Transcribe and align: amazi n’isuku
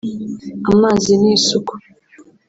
amazi 0.73 1.11
n’isuku 1.21 1.73